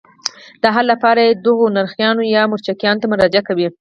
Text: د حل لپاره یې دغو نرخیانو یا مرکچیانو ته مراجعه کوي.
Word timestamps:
د 0.61 0.63
حل 0.75 0.85
لپاره 0.93 1.19
یې 1.27 1.33
دغو 1.45 1.65
نرخیانو 1.77 2.21
یا 2.35 2.43
مرکچیانو 2.51 3.01
ته 3.01 3.07
مراجعه 3.13 3.43
کوي. 3.47 3.67